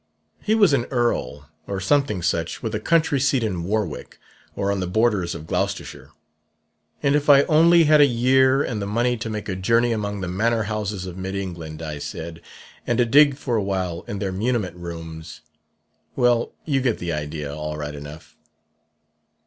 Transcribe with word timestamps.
He 0.41 0.55
was 0.55 0.73
an 0.73 0.85
earl, 0.85 1.51
or 1.67 1.79
something 1.79 2.23
such, 2.23 2.63
with 2.63 2.73
a 2.73 2.79
country 2.79 3.19
seat 3.19 3.43
in 3.43 3.65
Warwick, 3.65 4.17
or 4.55 4.71
on 4.71 4.79
the 4.79 4.87
borders 4.87 5.35
of 5.35 5.45
Gloucestershire; 5.45 6.09
'and 7.03 7.15
if 7.15 7.29
I 7.29 7.43
only 7.43 7.83
had 7.83 8.01
a 8.01 8.07
year 8.07 8.63
and 8.63 8.81
the 8.81 8.87
money 8.87 9.15
to 9.17 9.29
make 9.29 9.47
a 9.47 9.55
journey 9.55 9.91
among 9.91 10.21
the 10.21 10.27
manor 10.27 10.63
houses 10.63 11.05
of 11.05 11.17
mid 11.17 11.35
England,' 11.35 11.83
I 11.83 11.99
said, 11.99 12.41
'and 12.87 12.97
to 12.97 13.05
dig 13.05 13.37
for 13.37 13.57
a 13.57 13.63
while 13.63 14.03
in 14.07 14.17
their 14.17 14.33
muniment 14.33 14.75
rooms....' 14.75 15.41
Well, 16.15 16.51
you 16.65 16.81
get 16.81 16.97
the 16.97 17.13
idea, 17.13 17.55
all 17.55 17.77
right 17.77 17.93
enough. 17.93 18.35